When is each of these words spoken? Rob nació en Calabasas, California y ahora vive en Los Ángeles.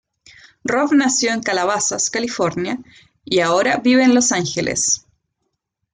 Rob 0.63 0.93
nació 0.93 1.31
en 1.31 1.43
Calabasas, 1.43 2.09
California 2.09 2.79
y 3.23 3.41
ahora 3.41 3.77
vive 3.77 4.03
en 4.03 4.15
Los 4.15 4.31
Ángeles. 4.31 5.05